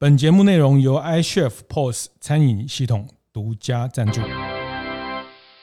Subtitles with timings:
[0.00, 4.20] 本节目内容由 iChef POS 餐饮系统独家赞助。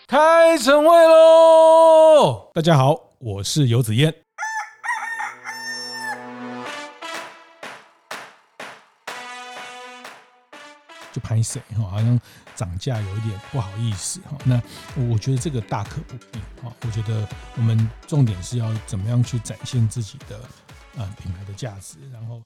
[0.08, 2.52] 开晨会喽！
[2.54, 4.14] 大家好，我是游子燕。
[11.14, 11.84] 就拍谁哈？
[11.90, 12.20] 好像
[12.56, 14.38] 涨价有一点不好意思哈。
[14.44, 14.62] 那
[15.10, 16.70] 我觉得这个大可不必哈。
[16.82, 17.26] 我觉得
[17.56, 20.42] 我们重点是要怎么样去展现自己的
[20.98, 22.42] 呃品牌的价值，然后。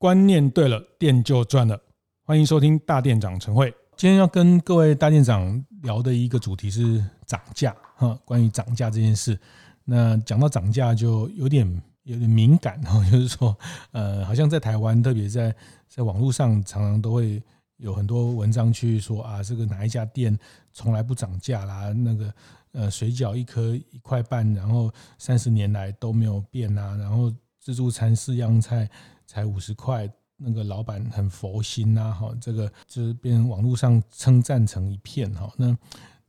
[0.00, 1.76] 观念对了，店就赚了。
[2.22, 3.74] 欢迎收听大店长晨会。
[3.96, 8.16] 今天要跟各位大店长聊的一个主题是涨价哈。
[8.24, 9.36] 关于涨价这件事，
[9.84, 11.66] 那讲到涨价就有点
[12.04, 13.58] 有点敏感哈，就是说，
[13.90, 15.52] 呃，好像在台湾，特别在
[15.88, 17.42] 在网络上，常常都会
[17.78, 20.38] 有很多文章去说啊，这个哪一家店
[20.72, 22.32] 从来不涨价啦，那个
[22.70, 28.88] 呃，水饺一颗一块半，然后三十年来都没有变啊，然后自助餐四样菜。
[29.28, 35.52] 才五十块，那个老板很佛心呐，哈，这个就是变网络上称赞成一片哈。
[35.58, 35.76] 那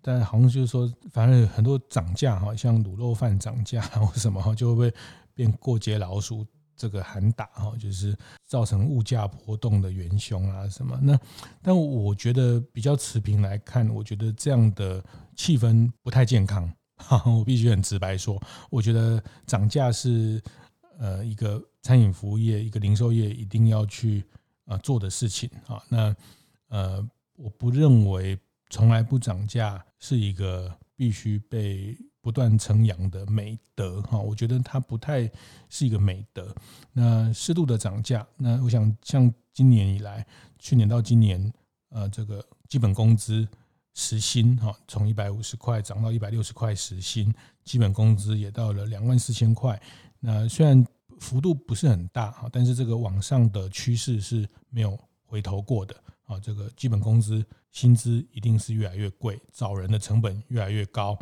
[0.01, 4.93] 但好像就是说，反正很多涨价哈，像卤肉饭涨价或什么哈，就会
[5.33, 8.13] 变过街老鼠这个喊打哈，就是
[8.45, 10.99] 造成物价波动的元凶啊什么。
[11.01, 11.17] 那
[11.61, 15.01] 但我觉得比较持平来看，我觉得这样的
[15.37, 16.69] 气氛不太健康。
[17.25, 20.43] 我必须很直白说，我觉得涨价是
[20.97, 21.63] 呃一个。
[21.81, 24.23] 餐饮服务业，一个零售业一定要去
[24.65, 26.15] 啊做的事情啊，那
[26.67, 28.37] 呃，我不认为
[28.69, 35.29] 从来不涨价是一个必须被不断称扬的美德哈，我觉得它不太
[35.69, 36.53] 是一个美德。
[36.91, 40.25] 那适度的涨价，那我想像今年以来，
[40.59, 41.51] 去年到今年，
[41.89, 43.47] 呃，这个基本工资
[43.93, 47.33] 时薪哈，从一百五十块涨到一百六十块时薪，
[47.63, 49.81] 基本工资也到了两万四千块。
[50.19, 50.85] 那虽然
[51.19, 56.39] 幅度不是很大哈，但是这个往上的趋势是没有回头过的啊。
[56.39, 61.17] 这个基本工资薪资一定是越来越贵，找人的成本越来越高。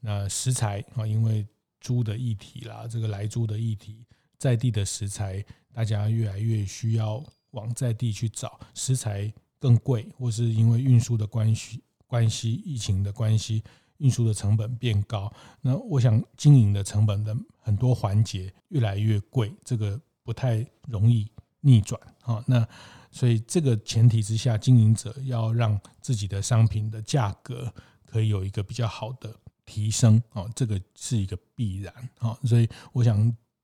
[0.00, 1.46] 那食材啊，因为
[1.80, 4.04] 猪的议题啦，这个来猪的议题，
[4.38, 13.62] 在地的食材大家越来越需要往在地去找食材更贵，或是因为运输的关系关系、疫情的关系。
[14.02, 21.30] 运输的成本变高，那我想经营的成本的很多环节越来越贵，这个不太容易
[21.60, 22.42] 逆转啊。
[22.48, 22.66] 那
[23.12, 27.72] 所以这个前提之下，经营者要让自己的商品的价格
[28.04, 29.32] 可以有一个比较好的
[29.64, 32.36] 提升啊，这个是一个必然啊。
[32.42, 33.16] 所以我想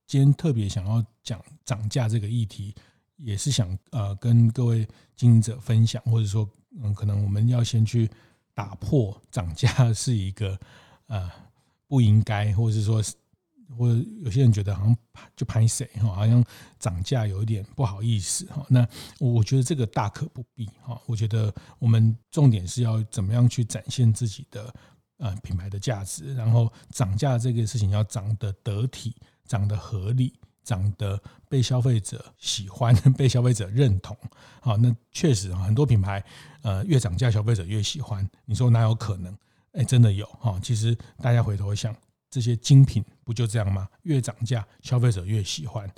[0.06, 2.72] 今天特别想要讲涨价这个议题，
[3.16, 6.48] 也是想呃跟各位经营者分享，或者说
[6.80, 8.08] 嗯，可能我们要先去。
[8.58, 10.58] 打破涨价是一个
[11.06, 11.30] 呃
[11.86, 13.00] 不应该，或者是说，
[13.78, 14.96] 或者有些人觉得好像
[15.36, 16.44] 就拍谁哈，好像
[16.76, 18.66] 涨价有一点不好意思哈。
[18.68, 18.84] 那
[19.20, 21.00] 我觉得这个大可不必哈。
[21.06, 24.74] 我觉得我们重点是要怎么样去展现自己的
[25.18, 29.14] 呃品牌的价值，然后涨价这个事情要涨得得体，
[29.46, 30.34] 涨得合理。
[30.68, 31.18] 涨得
[31.48, 34.14] 被消费者喜欢， 被消费者认同，
[34.60, 36.22] 好，那确实很多品牌，
[36.60, 38.28] 呃，越涨价消费者越喜欢。
[38.44, 39.34] 你说哪有可能？
[39.72, 40.60] 哎，真的有哈。
[40.62, 41.96] 其实大家回头想，
[42.28, 43.88] 这些精品不就这样吗？
[44.02, 45.90] 越涨价消费者越喜欢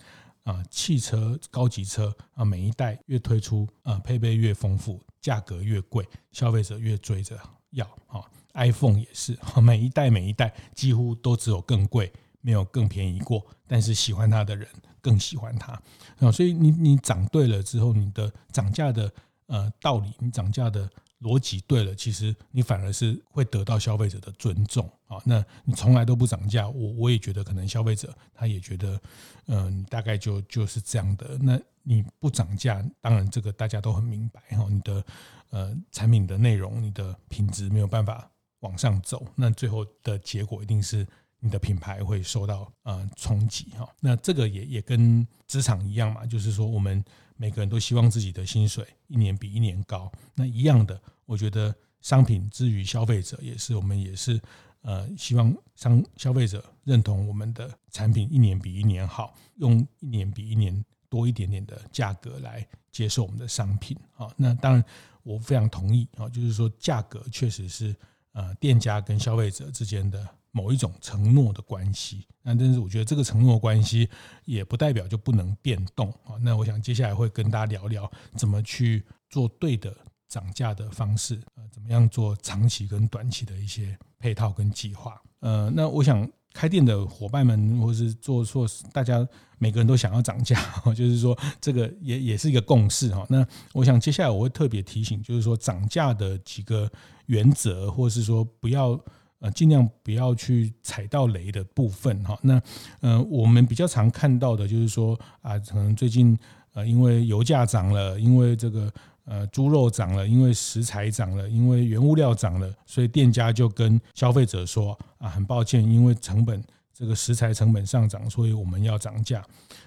[0.44, 0.62] 啊。
[0.70, 7.36] 汽车高级车啊，每一代越推出啊，配备越丰富，价格越贵，消费者越追着
[7.70, 7.84] 要。
[8.06, 12.12] 哈，iPhone 也是，每一代每一代几乎都只有更贵。
[12.40, 14.66] 没有更便宜过，但是喜欢它的人
[15.00, 15.72] 更喜欢它
[16.18, 16.32] 啊！
[16.32, 19.12] 所以你你涨对了之后，你的涨价的
[19.46, 20.88] 呃道理，你涨价的
[21.20, 25.20] 逻辑对了，其实你反而是会得到消费者的尊重啊！
[25.24, 29.00] 那你从来都不涨价，我我也觉得可能消费者他也觉得，
[29.46, 31.36] 嗯，大概就就是这样的。
[31.38, 35.04] 那你不涨价，当然这个大家都很明白哈，你的
[35.50, 38.30] 呃产品的内容、你的品质没有办法
[38.60, 41.06] 往上走，那最后的结果一定是。
[41.42, 47.02] 你的品牌会受到呃冲击哈，那这个也也跟职场一样嘛，就是说我们
[47.36, 54.38] 每个人都希望自己的薪水一年比一年高，那一样的，我觉得商品之于消费者也是，我们也是
[54.82, 64.30] 呃希望商消费者认同我们的产品一年比一年好，用一年比一年多一点点的价格来接受我们的商品啊。
[64.36, 64.84] 那当然
[65.22, 67.96] 我非常同意啊，就是说价格确实是
[68.32, 70.28] 呃店家跟消费者之间的。
[70.52, 74.08] 某一种承诺的关系，那但是我觉得这个承诺关系
[74.44, 76.34] 也不代表就不能变动啊。
[76.40, 79.96] 那我想接下来会跟大家聊聊怎么去做对的
[80.28, 85.20] 涨价的方式，呃，怎么样做长期跟短期的一些配套跟计划。
[85.40, 89.26] 呃，那我想开店的伙伴们，或是做错事，大家
[89.58, 90.60] 每个人都想要涨价，
[90.96, 93.24] 就是说这个也也是一个共识哈。
[93.30, 96.90] 那我想接下来我会特别提醒，就是说涨价的几个
[97.26, 99.00] 原则，或是说不要
[99.40, 102.38] 呃尽量不要去踩到雷的部分哈。
[102.42, 102.62] 那
[103.00, 106.38] 呃我们比较常看到的就是说啊，可能最近
[106.72, 108.92] 呃因为油价涨了，因为这个。
[109.26, 116.60] 呃，猪肉涨了，因为食材涨了，因为原物料涨了，所以店家就跟消费者说啊，很抱歉，因为成本
[116.92, 119.44] 这个食材成本上涨，所以我们要涨价。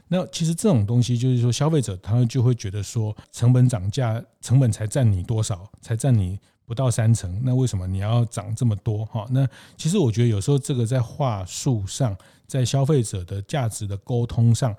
[0.07, 5.69] 那其实这种东西就是说，消费者他就会觉得说，成本涨价，成本才占你多少？
[5.81, 9.05] 才占你不到三成，那为什么你要涨这么多？
[9.05, 12.15] 哈，那其实我觉得有时候这个在话术上，
[12.47, 14.75] 在消费者的价值的沟通上，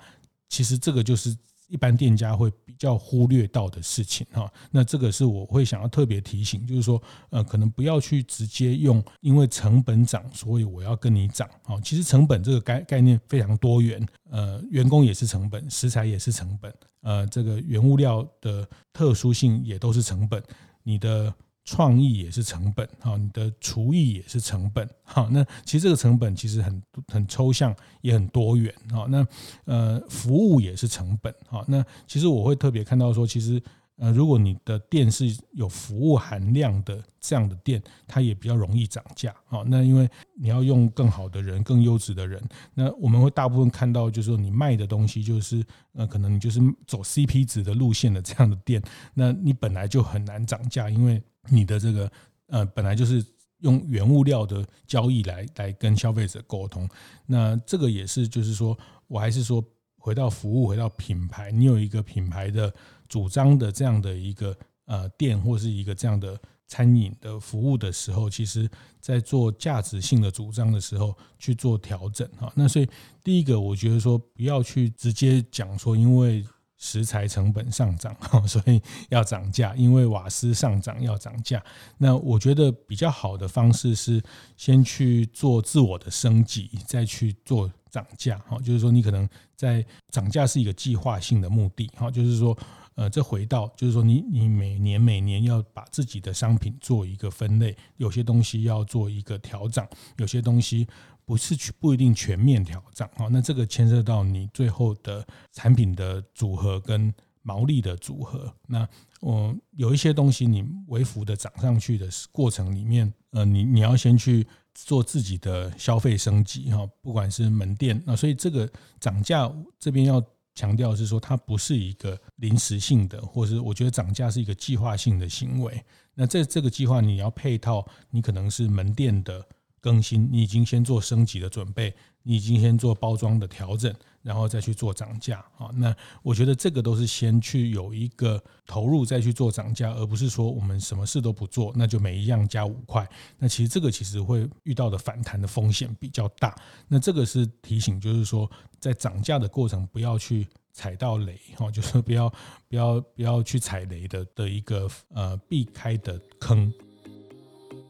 [0.49, 1.35] 其实这个就是。
[1.67, 7.01] 一般店家会比较忽略到的事情哈，那这个是我会想要特别提醒，就是说，
[7.31, 11.49] 呃，可能不要去直接用，因为成本涨，所以我要跟你涨。
[11.63, 16.71] 哈，其实成本这个概概念非常多元，呃，员工也是成本，食材也是成本，
[17.01, 20.41] 呃，这个原物料的特殊性也都是成本，
[20.83, 21.33] 你的。
[21.65, 29.27] 创意也是成本，哈，你的厨艺也是成本，哈，那其实这个成本其实很很抽象，也很多元，哈，那
[29.65, 33.59] 呃，服务也是成本，哈，那其实我会特别看到说，其实
[33.97, 42.41] 呃，如果你的店是有服务含量的这样的店，它也比较容易涨价，哈，那因为你要用更好的人，更优质的人，
[42.73, 48.81] 那我们会大部分看到就是说你卖的东西就是呃，可能你就是走 CP 值的路线的这样的店，
[49.13, 52.11] 那你本来就很难涨价，因为你的这个
[52.47, 53.25] 呃，本来就是
[53.59, 56.87] 用原物料的交易来来跟消费者沟通，
[57.25, 58.77] 那这个也是就是说，
[59.07, 59.63] 我还是说
[59.97, 62.71] 回到服务，回到品牌，你有一个品牌的
[63.07, 64.55] 主张的这样的一个
[64.85, 68.69] 呃店或是一个这样的餐饮的服务的时候，其实
[68.99, 72.51] 在做价值性的主张的时候去做调整哈。
[72.55, 72.87] 那所以
[73.23, 76.45] 第一个，我觉得说不要去直接讲说，因为。
[76.77, 78.13] 食材成本上涨，
[78.45, 79.73] 所以要涨价。
[79.75, 81.63] 因为瓦斯上涨要涨价。
[81.97, 84.21] 那我觉得比较好的方式是
[84.57, 88.37] 先去做自我的升级，再去做涨价。
[88.39, 91.87] 哈，就是说你可能在涨价是一个计划性的目的。
[91.95, 92.55] 哈，就是说，
[92.95, 99.87] 呃，这回到就是说你你每年每年要把自己的商品做一个分类，有些东西要做一个调整，
[100.17, 100.87] 有些东西。
[101.27, 107.11] 不是去不一定全面调整啊，那这个牵涉到你最后的产品的组合跟
[107.41, 108.53] 毛利的组合。
[108.67, 108.87] 那
[109.21, 114.45] 我有一些东西你微幅的涨上去的过程里面，呃，你你要先去
[114.75, 120.23] 做自己的消费升级哈，不管是门店，那所以这个涨价这边要
[120.55, 125.83] 强调是说，它不是一个临时性的，或是我觉得涨价是一个计划性的行为。
[126.15, 129.45] 那这这个计划你要配套，你可能是门店的。
[129.85, 131.93] 更新，你已经先做升级的准备，
[132.23, 133.93] 你已经先做包装的调整，
[134.23, 135.69] 然后再去做涨价啊。
[135.75, 143.07] 那我觉得这个都是先去有一个投入，再去做涨价，而不是说我们什么事都不做，那就每一样加五块。
[143.37, 146.55] 那其实这个其实会遇到的反弹的风险比较大。
[146.87, 148.49] 那这个是提醒，就是说
[148.79, 152.27] 在涨价的过程不要去踩到雷哈，就是不要
[152.67, 156.73] 不要不要去踩雷的的一个呃避开的坑。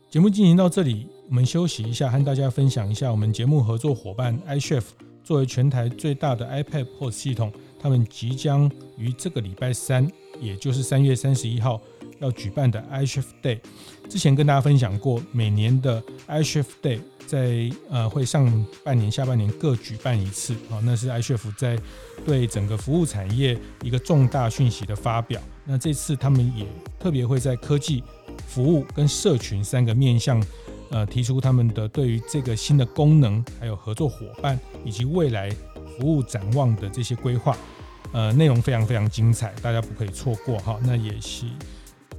[0.09, 1.07] 节目进行到这里。
[1.27, 4.83] 我们休息一下，和大家分享一下我们节目合作伙伴 iChef
[5.23, 10.07] 作为全台最大的 iPad POS 系统，他们即将于这个礼拜三，
[10.39, 11.81] 也就是三月三十一号
[12.19, 13.59] 要举办的 iChef Day。
[14.07, 21.75] 之前跟大家分享过，每年的 iChef Day 在呃会上半年、下半年各举办一次啊，那是 iChef 在
[22.23, 25.41] 对整个服务产业一个重大讯息的发表。
[25.65, 26.67] 那这次他们也
[26.99, 28.03] 特别会在科技、
[28.47, 30.39] 服务跟社群三个面向。
[30.95, 35.49] 呃，提出他们的对于这个新的功能，还有合作伙伴以及未来
[35.99, 37.57] 服务展望的这些规划，
[38.13, 40.79] 呃，内容非常非常精彩，大家不可以错过哈。
[40.83, 41.47] 那也是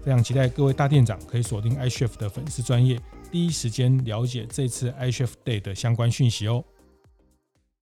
[0.04, 6.62] 非常期待各位大店长可以锁定 iChef 的粉丝专业，第一时间了解这次 iChef Day 的相关讯息哦。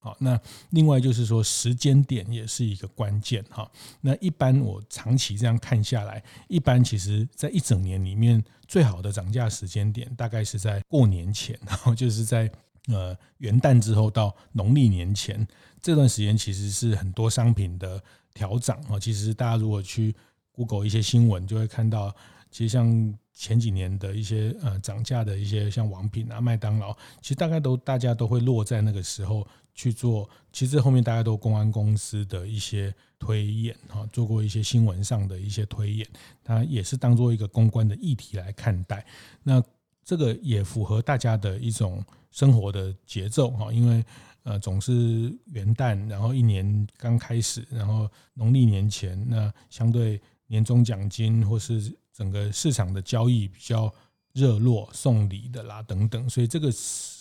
[0.04, 3.66] 好，那另外就是说时间点也是一个关键哈。
[4.02, 12.52] 那一般我长期这样看下来，一般其实在一整年里面最好的涨价时间点，大概是在过年前， 然后就是在
[12.88, 15.48] 呃元旦之后到农历年前
[15.80, 17.98] 这段时间，其实是很多商品的
[18.34, 19.00] 调涨啊。
[19.00, 20.14] 其实大家如果去
[20.52, 22.14] Google 一些新闻，就会看到，
[22.50, 29.46] 其实像前几年的一些呃涨价的一些像王品啊、麦当劳，其实大概都大家都会落在那个时候。
[29.76, 36.06] 去做，其实后面大家都公关公司的一些推演哈，做过一些新闻上的一些推演，
[36.44, 39.04] 它也是当做一个公关的议题来看待。
[39.42, 39.60] 那
[40.04, 42.00] 这个也符合大家的一种
[42.30, 44.04] 生活的节奏哈，因为
[44.44, 53.92] 呃总是元旦，然后一年刚开始，然后农历年前，那相对年终奖金或是整个市场的交易比较
[54.32, 56.72] 热络，送礼的啦等等，所以这个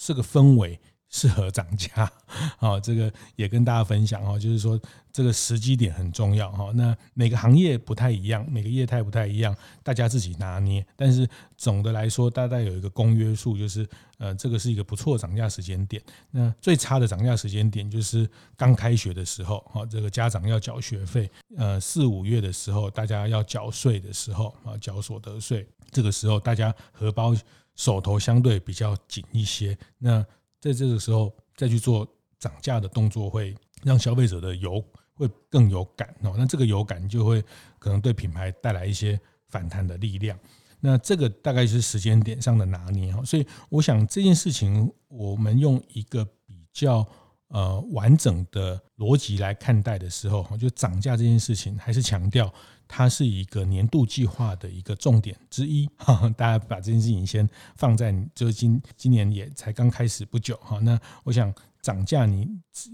[0.06, 0.80] 这个氛围。
[1.14, 2.12] 适合涨价，
[2.58, 4.80] 好， 这个也跟大家分享哈，就是说
[5.12, 6.72] 这个时机点很重要哈。
[6.74, 10.84] 那每个行业不太一样，每个业态不太一样，大家自己拿捏。
[10.96, 16.02] 但是总的来说，大概有一个公约数，就是呃，这个是一个不错涨价时间点。
[16.32, 18.28] 那最差的涨价时间点就是
[18.58, 27.36] 刚开学的时候，哈，这个家长要缴学费，呃，四五月的时候，大家要缴税的时候啊，缴所得税，这个时候大家荷包
[27.76, 29.78] 手头相对比较紧一些。
[30.00, 30.26] 那
[30.64, 32.08] 在这个时候再去做
[32.40, 33.54] 涨价的动作，会
[33.84, 34.82] 让消费者的有
[35.14, 36.36] 会更有感哦。
[36.38, 37.44] 那这个有感就会
[37.78, 40.40] 可能对品牌带来一些反弹的力量。
[40.80, 43.22] 那这个大概是时间点上的拿捏哈。
[43.26, 47.06] 所以我想这件事情，我们用一个比较
[47.54, 52.54] 呃完整的逻辑来看待的时候，就涨价这件事情，还是强调。
[52.86, 62.48] 它是一个年度计划的一个重点之一， 哈，大家把这件事情先放在，就是今今年也才刚开始不久，哈，那我想涨价，你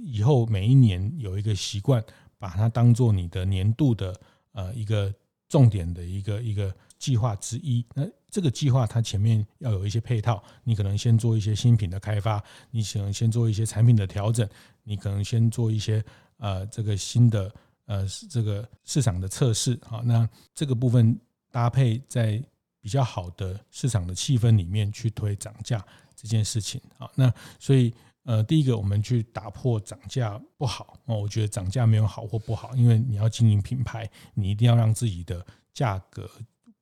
[0.06, 2.02] 以后每一年有一个习惯，
[2.38, 4.16] 把它当做你的年度的
[4.54, 5.14] 呃一个
[5.50, 7.84] 重点的一个一个计划之一。
[7.96, 14.48] 那这个计划它前面要有一些配套，你可能先做一些新品的开发，你可能先做一些产品的调整，
[14.84, 16.06] 你可能先做一些
[16.38, 17.52] 呃这个新的。
[17.90, 22.40] 呃，这个市场的测试，好，那这个部分搭配在
[22.80, 25.84] 比较好的市场的气氛里面去推涨价
[26.16, 27.92] 这件事情，好，那所以
[28.26, 36.30] 呃，第一个我们去打破涨价不好哦，我觉得涨价没有好或不好，因为你要经营品牌，你一定要让自己的价格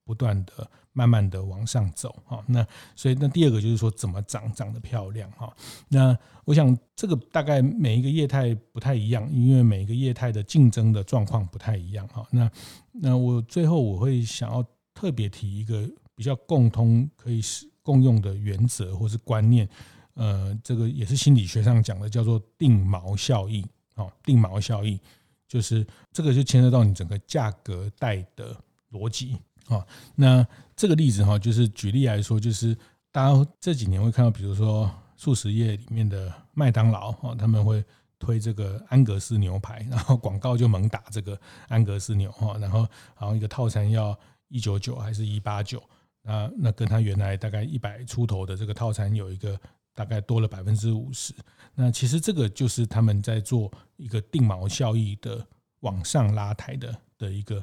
[0.07, 0.71] 不断的。
[0.97, 5.55] 慢慢的往上走哈，那所以那第二个就是说怎么涨涨得漂亮哈。
[5.89, 12.25] 那我想这个大概每一个业态不太一样，因为每一个业态的竞争的状况不太一样哈。
[12.31, 12.51] 那
[12.91, 19.69] 那我最后我会想要特别提一个比较共通可以使共用的原则或是观念，
[20.15, 24.11] 呃，这个也是心理学上讲的，叫做定锚效应啊。
[24.23, 24.99] 定锚效应
[25.47, 28.59] 就是这个就牵涉到你整个价格带的
[28.91, 29.37] 逻辑。
[29.67, 30.47] 好，那
[30.77, 32.73] 这个例子哈，就是举例来说，就是
[33.11, 37.83] 大家这几年会看到，比如说速食业里面的麦当劳哈，他们会
[38.17, 45.83] 推这个安格斯牛排，然后广告就猛打这个安格斯牛哈，然后好像一个套餐要一九九还是一八九，
[46.21, 49.59] 那那跟他原来大概一百出头的这个套餐有一个
[49.93, 51.33] 大概多了百分之五十，
[51.75, 55.45] 那其实这个就是他们在做一个定锚效益的
[55.81, 57.61] 往上拉抬的的一个。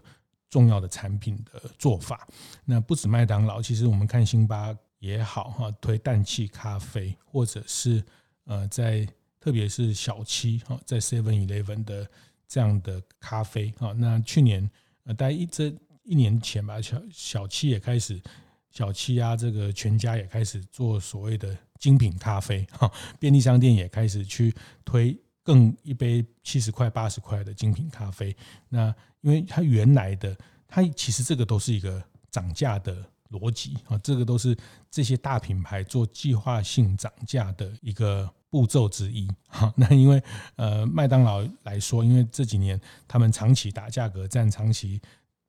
[0.54, 2.28] 重要的产品的做法，
[2.64, 8.00] 那不止麦当劳，其实我们看星巴也好哈，推氮气咖啡，或者是
[8.44, 9.04] 呃，在
[9.40, 12.08] 特别是小七哈，在 Seven Eleven 的
[12.46, 14.70] 这样的咖啡哈，那去年
[15.02, 18.23] 呃，大概一这一年前吧，小小七也开始，
[18.70, 25.18] 小七啊，这个全家也开始做所谓的精品咖啡哈，便利商店也开始去推。
[25.44, 28.34] 更一杯七十块、八十块的精品咖啡，
[28.70, 30.34] 那因为它原来的，
[30.66, 34.56] 它其实这个都是一个涨价的逻辑啊，这个都是
[34.90, 39.30] 这些大品牌做计划性涨价的一个步骤之一。
[39.48, 40.22] 好，那因为
[40.56, 44.98] 呃麦当劳来说，因为这几年他们长期打价格战，长期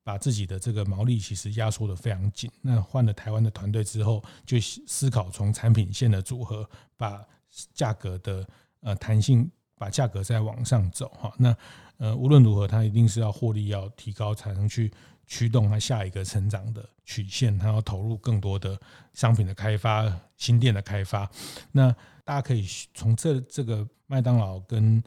[0.04, 2.50] 把自己的这个毛利其实压缩得非常紧。
[2.60, 7.24] 那换了台湾的团队之后，就思考从产品线的组合，把
[7.72, 8.46] 价格的
[8.80, 9.50] 呃弹性。
[9.78, 11.54] 把价格再往上走哈，那
[11.98, 14.90] 呃无论如何，它一定是要获利要提高，才能去
[15.26, 17.56] 驱动它下一个成长的曲线。
[17.58, 18.78] 它要投入更多的
[19.12, 21.30] 商品的开发、新店的开发。
[21.72, 25.02] 那大家可以从这这个麦当劳跟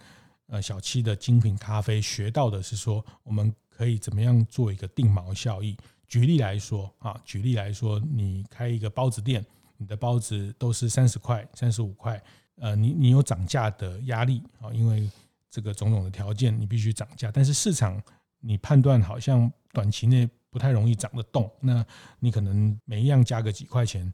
[0.47, 5.75] 呃小七的精品咖啡学到的是说，我们可以怎么样做一个定锚效益。
[6.07, 9.45] 举例来说啊，举例来说，你开一个包子店，
[9.77, 12.21] 你的包子都是三十块、三十五块。
[12.59, 15.09] 呃，你你有涨价的压力啊，因为
[15.49, 17.31] 这个种种的条件，你必须涨价。
[17.31, 18.01] 但是市场
[18.39, 21.85] 你判断好像短期内不太容易涨得动，那
[22.19, 24.11] 你可能每一样加个几块钱，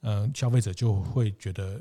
[0.00, 1.80] 呃，消费者就会觉得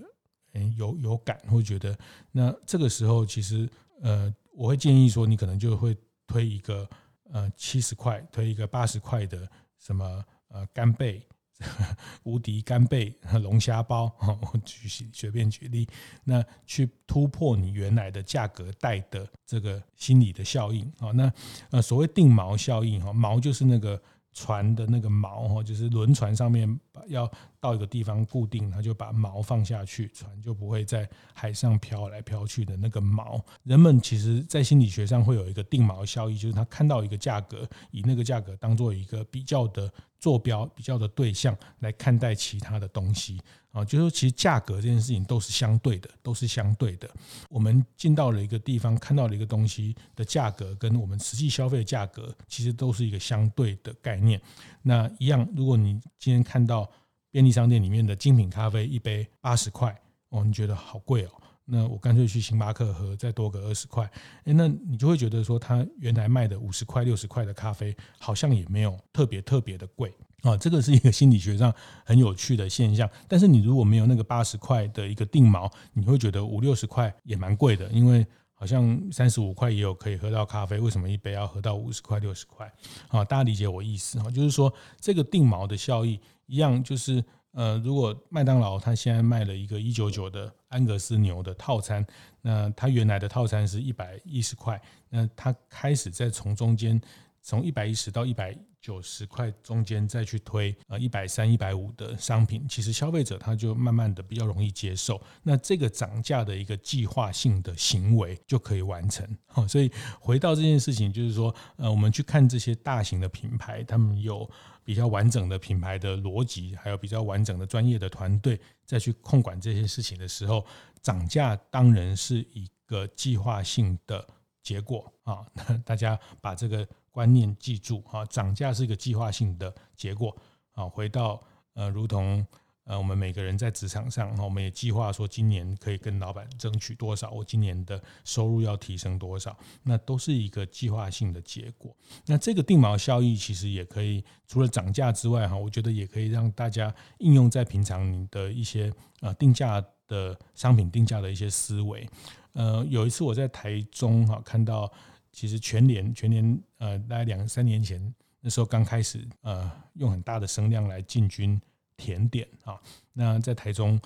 [0.78, 1.98] 有有感，会觉得
[2.32, 3.70] 那这个时候其实
[4.02, 5.96] 呃，我会建议说，你可能就会
[6.28, 6.88] 推一个
[7.32, 11.22] 呃七十块，推一个八十块的什么呃干贝。
[12.24, 15.88] 无敌干贝龙虾包，我举随便举例，
[16.24, 21.32] 那去突破你原来的价格带的这个心理的效应啊，那
[21.72, 24.02] 呃所谓定锚效应哈，锚就是那个
[24.34, 27.32] 船的那个锚哈，就是轮船上面要
[27.66, 33.42] 到一个地方固定，他就把锚放下去，船就不会在海上飘来飘去的那个锚。
[33.64, 43.42] 人们其实，在心理学上会有一个定锚效应，就是他看到一个价格，以那个价格当做一个比较的坐标、比较的对象来看待其他的东西
[43.72, 47.10] 啊，就是说，其实价格这件事情都是相对的，都是相对的。
[47.50, 54.40] 我们进到了一个地方，看到了一个东西的价格，跟我们实际消费的价格，其实都是一个相对的概念。
[54.82, 56.90] 那一样，如果你今天看到
[57.36, 59.94] 便利商店里面的精品咖啡一杯八十块
[60.30, 61.32] 哦，你觉得好贵哦？
[61.65, 64.10] 那我干脆去星巴克喝，再多个二十块，
[64.46, 70.13] 诶，那你就会觉得说，他原来卖的五十块、六十块的咖啡，好像也没有特别特别的贵
[70.44, 70.56] 啊。
[70.56, 71.75] 这个是一个心理学上
[72.06, 73.10] 很有趣的现象。
[73.27, 78.25] 但是你如果没有那个八十块的一个定锚，你会觉得五六十块也蛮贵的，因为
[78.56, 82.66] 好像三十五块也有可以喝到咖啡，为什么一杯要喝到五十块、六十块？
[83.10, 86.20] 啊，大家理解我意思哈，就是说这个定毛的效益。
[86.48, 92.06] 一样就是，呃，如果麦当劳它现在卖了一个一九九的安格斯牛的套餐，
[92.40, 97.02] 那它原来的套餐是一百一十块，那它开始在从中间
[97.46, 109.24] 从一百一十到一百九十块中间再去推呃一百三、一百五的商品，其实消费者他就慢慢的比较容易接受，那这个涨价的一个计划性的行为就可以完成。
[109.46, 114.50] 好，所以回到这件事情，就是说，呃，我们去看这些大型的品牌，他们有。
[114.86, 120.64] 比较完整的品牌的逻辑，还有比较完整的专业的团队，再去控管这些事情的时候，
[121.02, 124.24] 涨价当然是一个计划性的
[124.62, 125.44] 结果啊。
[125.56, 130.36] 那大家把这个观念记住啊，涨价是一个计划性的结果
[130.74, 130.84] 啊。
[130.90, 131.42] 回到
[131.76, 132.46] 呃，如同。
[132.88, 141.92] 呃，我们每个人在职场上，我们也计划说今年可以跟老板争取多少，我今年的收入要提升多少，那都是一个计划性的结果。
[142.28, 152.08] 那这个定锚效益其实也可以除了涨价之外，哈，我觉得也可以让大家应用在平常你的一些呃定价的商品定价的一些思维。
[152.54, 154.94] 呃，有一次我在台中哈看到，
[155.36, 158.01] 其实全联全联呃大概两三年前
[158.39, 161.62] 那时候刚开始呃用很大的声量来进军。
[161.98, 162.77] 甜点啊，
[163.14, 163.98] 那在台中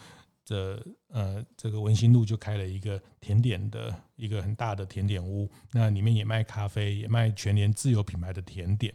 [0.46, 8.94] 的呃这个文心路就开了一个甜点的一个很大的甜点屋，那里面也卖咖啡，也卖全联自有品牌的甜点。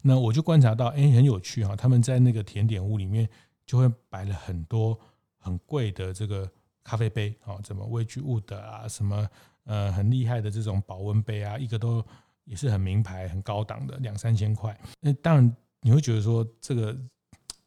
[0.00, 3.28] 那我就观察到，哎，很有趣哈，他们在那个甜点屋里面
[3.66, 4.96] 就会摆了很多
[5.38, 6.48] 很贵的这个
[6.84, 9.28] 咖啡杯啊，什么 w e 物的啊，什么
[9.66, 12.02] 呃很厉害的这种保温杯啊，一个都
[12.44, 14.74] 也是很名牌、很高档的，两三千块。
[15.00, 16.98] 那当然你会觉得说这个。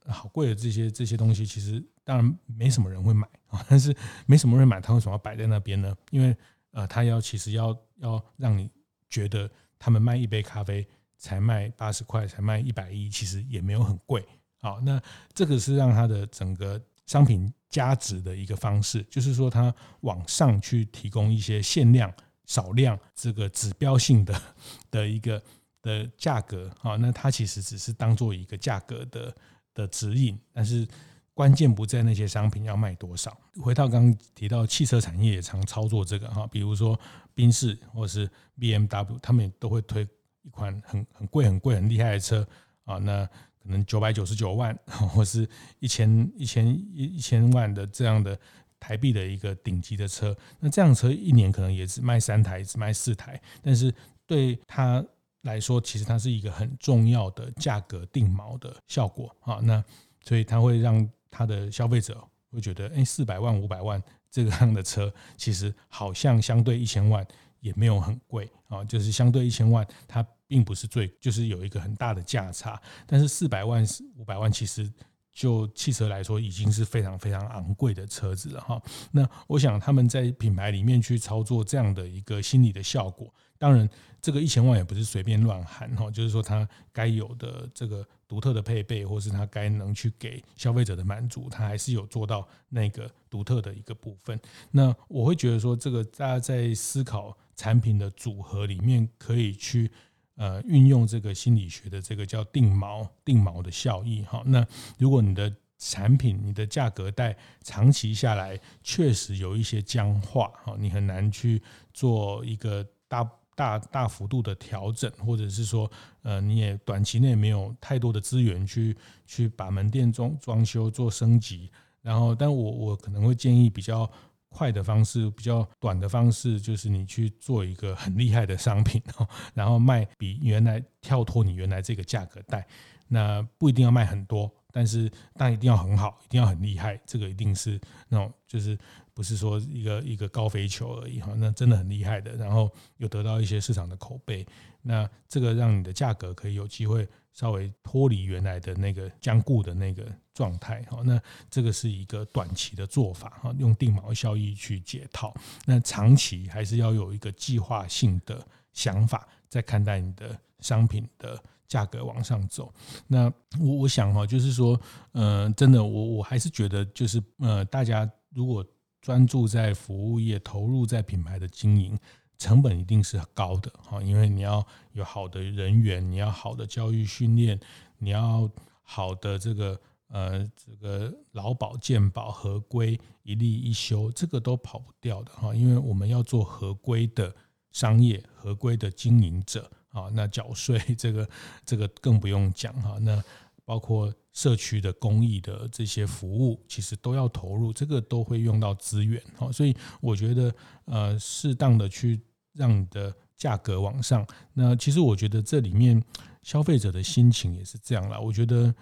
[0.08, 3.64] 好贵的这些这些东西，其实当然没什么人会买啊。
[3.70, 5.96] 但是没什么人买，他为什么要摆在那边呢？
[6.10, 6.36] 因为
[6.72, 8.72] 呃，他要其实要要让你
[9.08, 14.26] 觉得他们卖一杯咖啡才卖八十块，才卖一百一，其实也没有很贵。
[14.62, 15.00] 好，那
[15.32, 22.14] 这个是让他的整个商品价值的一个方式，就是说它往上去提供一些限量、
[22.46, 24.42] 少量这个指标性的
[24.92, 25.42] 的一个
[25.82, 26.70] 的价格。
[26.80, 29.36] 哈，那它其实只是当做一个价格的。
[29.76, 30.86] 的指引，但是
[31.34, 33.38] 关键不在那些商品要卖多少。
[33.62, 37.00] 回到刚刚提到汽车产业也常操作这个哈，比如说
[37.34, 40.06] 宾士或是 BMW，他们也都会推
[40.42, 42.46] 一款很很贵、很贵、很厉害的车
[42.84, 43.30] 啊，那
[43.70, 44.76] 可能九百九十九万，
[45.14, 45.48] 或是
[45.80, 48.38] 一千一千一一千万的这样的
[48.80, 50.36] 台币的一个顶级的车。
[50.60, 53.94] 那这样车一年可能也只卖三台，只卖四台，但是
[54.26, 55.06] 对他。
[55.44, 59.56] 来说，其实它是一个很重要的价格定锚的效果啊。
[59.64, 59.82] 那
[60.22, 67.26] 所以它会让它的消费者会觉得，哎，四百万、五百万这个样的车，其实好像相对一千万
[67.60, 68.84] 也没有很贵啊。
[68.84, 72.82] 就是相对一千万，它并不是最，就是有一个很大的价差。
[73.06, 73.86] 但是四百万、
[74.18, 74.92] 五百万，其实
[75.32, 78.82] 就汽车来说，已经是非常非常昂贵的车子了哈。
[79.12, 83.34] 那我想他们在品牌里面去操作这样的一个心理的效果。
[83.58, 83.88] 当然，
[84.22, 94.40] 这个一千万也不是随便乱喊哈，就是说它该有的这个独特的配备，或是它该能去给消费者的满足，它还是有做到那个独特的一个部分。
[94.72, 99.92] 那我会觉得说，这个大家在思考产品的组合里面，可以去
[100.36, 104.42] 呃运用这个心理学的这个叫定锚定锚的效益哈。
[104.46, 104.66] 那
[104.98, 111.62] 如果你的产品你的价格带长期下来确实有一些僵化哈，你很难去
[111.94, 113.30] 做一个大。
[113.60, 115.92] 大大幅度的调整，或者是说，
[116.22, 118.96] 呃，你也短期内没有太多的资源去
[119.26, 121.70] 去把门店装装修做升级，
[122.02, 124.10] 然后，但我我可能会建议比较
[124.50, 129.02] 快的方式，比较短的方式，就是你去做一个很厉害的商品，
[129.54, 132.68] 然后卖比原来跳脱你原来这个价格带，
[133.08, 138.78] 那不一定要卖很多，但是但一定要很好，一定要很厉害，这个一定是那种就是
[139.14, 144.46] 不是说一个一个高飞球而已哈，那真的很厉害的，然后又得到一些市场的口碑，
[144.82, 155.34] 那这个让你的价格可以有机会稍微脱离原来的那个僵固的那个状态哈，那这个是一个短期的做法哈，用定锚效益去解套，
[155.66, 161.42] 那长期还是要有一个计划性的想法，在看待你的商品的。
[161.70, 162.74] 价格往上走，
[163.06, 168.66] 那我我想哈，就是说，呃，真的，我我还是觉得，就是呃，大家如果
[169.00, 171.96] 专注在服务业，投入在品牌的经营，
[172.40, 177.60] 成本一定是高的哈，因为你要有好的人员，你要好的教育训练，
[178.00, 178.50] 你要
[178.82, 187.36] 好的这个呃这个劳保健保合规一例一休，这个都跑不掉的哈，因为我们要做合规的
[187.72, 189.70] 商业，合规的经营者。
[189.92, 191.28] 啊，那缴税这个
[191.66, 193.00] 这个更不用讲哈。
[193.02, 193.20] 那
[193.66, 199.52] 包括社区的公益的这些服务，其实都要投入，这个都会用到资源哈。
[199.52, 200.54] 所以我觉得
[200.86, 202.22] 呃，适当的去
[202.54, 204.26] 让你的价格往上。
[204.54, 206.02] 那其实我觉得这里面
[206.42, 208.20] 消费者的心情也是这样啦。
[208.20, 208.74] 我觉得。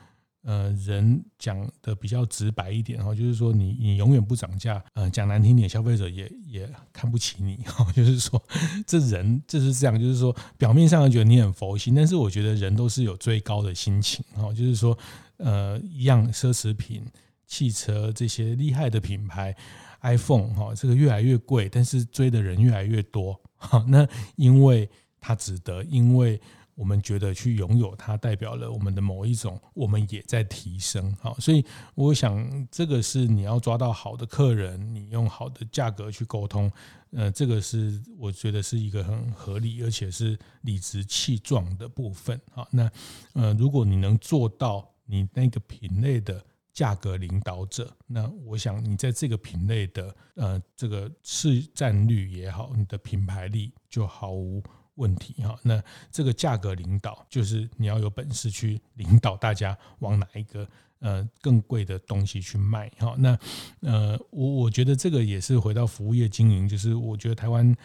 [0.43, 7.86] 呃，人讲的比较直白一点哈，就是说你你永远不涨价，呃，讲难听点，消费者也也看不起你哈。
[7.91, 8.41] 就是说，
[8.86, 14.53] 这人就是这样，就是说表面上觉得你很佛心，但是我觉得人都是有追高的心情哈。
[14.53, 14.97] 就是说，
[15.36, 17.03] 呃，一样奢侈品、
[17.45, 19.53] 汽车这些厉害的品牌
[20.01, 23.83] ，iPhone 哈，这个越来越贵，但是追的人越来越多 哈。
[23.88, 26.39] 那因为它值得，因为。
[26.77, 31.12] 我们觉得去拥有它，代表了我们的某一种，我们也在提升。
[31.19, 36.71] 好，所以我想这个是你要抓到好的客人，你用好的价格去沟通，
[37.13, 42.39] 呃，这个是我觉得是一个很合理而且是理直气壮的部分。
[42.51, 42.88] 好，那
[43.33, 46.45] 呃，如果你能做到你那个品类的
[46.77, 54.61] 价格领导者，那我想你在这个品类的呃这个市占率也好，你的品牌力就毫无。
[54.97, 55.79] 问题哈，那
[56.11, 63.15] 这个价格领导就是你要有本事去领导大家往哪一个呃更贵的东西去卖哈。
[63.19, 63.37] 那
[63.81, 67.75] 呃，我我觉得这个也是回到服务业经营，就是我觉得台湾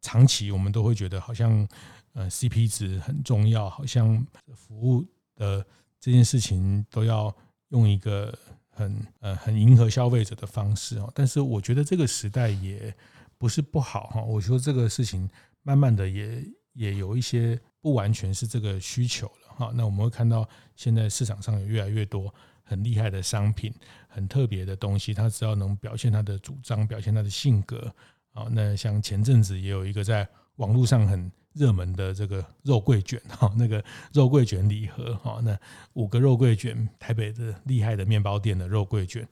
[0.00, 1.68] 长期我们都会觉得好像
[2.14, 5.04] 呃 CP 值很重要，好像服务
[5.36, 5.62] 的
[6.00, 7.36] 这件事情都要
[7.72, 8.32] 用一个
[8.70, 11.12] 很呃很迎合消费者的方式哦。
[11.14, 12.94] 但是我觉得这个时代也
[13.36, 14.22] 不是不好哈。
[14.22, 15.28] 我说这个事情
[15.62, 16.42] 慢慢的也。
[16.74, 23.70] 也有一些不完全是这个需求了哈，那我们会看到现在市场上有越来越多很厉害的商品，
[24.08, 27.94] 很特别的东西，它只要能表现它的主张，表现它的性格
[28.32, 35.58] 啊，那像前阵子也有一个在网络上很热门的这个肉桂卷哈，那个肉桂卷礼盒哈，那
[35.94, 39.26] 五个肉桂卷，台北的厉害的面包店的肉桂卷。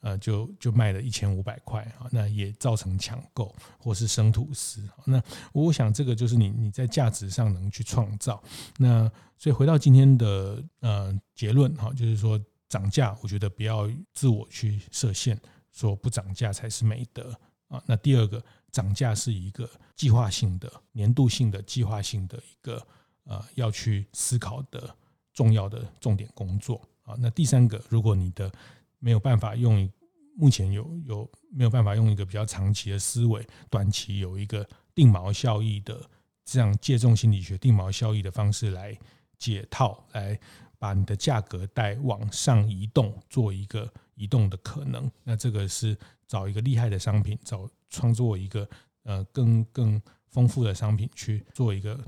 [0.00, 4.86] 呃，就就卖了一千五百块啊，那也造成抢购或是生吐司。
[5.06, 5.18] 那
[5.50, 8.42] 我想这个就是你你在价值上能去创造。
[8.76, 15.40] 那所以回到今天的呃结论哈，就是说涨价，我觉得不要自我去设限，
[15.72, 17.34] 说不涨价才是美德
[17.68, 17.82] 啊。
[17.86, 18.44] 那第二个，
[18.74, 22.84] 涨价是一个计划性的、年度性的、计划性的一个
[23.22, 24.92] 呃要去思考的
[25.32, 27.14] 重要的重点工作啊。
[27.20, 28.50] 那第三个，如果你的
[28.98, 29.88] 没有办法用，
[30.36, 36.10] 目前有有没有办法用一个比较长期的思维，短期有一个定锚效益的
[36.44, 38.98] 这样借重心理学定锚效益的方式来
[39.38, 40.36] 解套，来
[40.80, 45.10] 把你的价格带往上移动，做一个移动的可能。
[45.22, 45.96] 那这个是
[46.26, 48.68] 找一个厉害的商品，找创作一个
[49.04, 51.98] 呃更更丰富的商品去做一个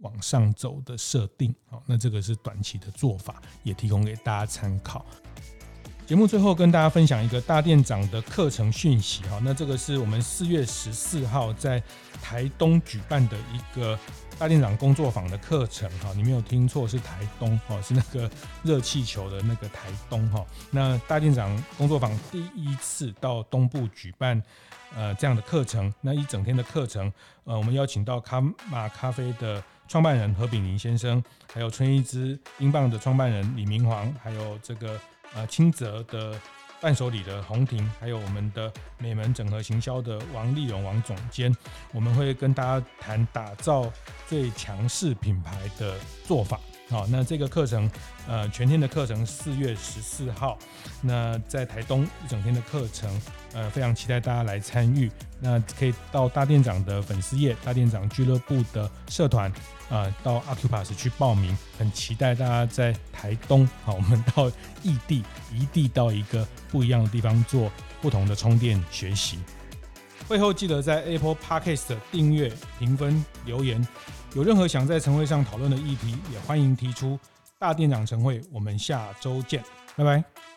[0.00, 1.54] 往上走的设定。
[1.66, 5.04] 好，那这个是短期的做法，也提供给大家参考。
[6.06, 11.82] 节目最后跟大家分享一个大店长的课程讯息哈，那这个是我们四月十四号在
[12.20, 13.98] 台东举办的一个
[14.38, 18.30] 大店长工作坊的课程哈，你没有听错，是台东哈，是那个
[18.62, 20.44] 热气球的那个台东哈。
[20.70, 24.42] 那大店长工作坊第一次到东部举办
[24.94, 27.10] 呃这样的课程，那一整天的课程，
[27.44, 35.00] 呃，我们邀请到卡玛咖啡的创办人何炳林先生，还有春一枝冰棒的创办人李明煌，还有这个。
[35.36, 36.38] 呃，清泽的
[36.84, 41.50] 伴手礼的红婷，还有我们的美门整合行销的王立荣王总监，
[41.92, 43.90] 我们会跟大家谈打造
[44.28, 46.60] 最强势品牌的做法。
[46.90, 47.90] 好，那这个课程，
[48.28, 50.58] 呃，全天的课程四月十四号，
[51.00, 53.10] 那在台东一整天的课程，
[53.54, 55.10] 呃，非常期待大家来参与。
[55.40, 59.50] 那可以到大店长的粉丝页、大店长俱乐部的社团，
[59.88, 61.56] 啊、到 Acupass 去报名。
[61.78, 64.48] 很期待大家在台东，好，我们到
[64.82, 69.38] 异地，异地到一个不一样的地方做不同的充电学习。
[70.28, 73.86] 会后记得在 Apple Podcast 订阅、评分、留言。
[74.34, 77.18] 有任何想在晨会上讨论的议题，也欢迎提出。
[77.56, 79.62] 大店长晨会，我们下周见，
[79.96, 80.53] 拜拜。